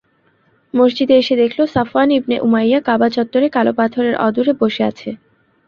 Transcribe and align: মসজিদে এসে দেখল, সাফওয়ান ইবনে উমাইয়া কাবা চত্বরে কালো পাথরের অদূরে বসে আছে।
মসজিদে 0.73 1.15
এসে 1.17 1.35
দেখল, 1.35 1.59
সাফওয়ান 1.73 2.09
ইবনে 2.11 2.35
উমাইয়া 2.39 2.79
কাবা 2.87 3.07
চত্বরে 3.15 3.47
কালো 3.55 3.71
পাথরের 3.79 4.15
অদূরে 4.25 4.53
বসে 4.61 4.81
আছে। 4.89 5.09